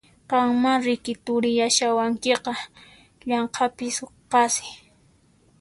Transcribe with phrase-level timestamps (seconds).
[0.29, 2.53] Qanmá riki turiyashawankiqa
[3.31, 3.97] yanqapis
[4.31, 4.67] qasi!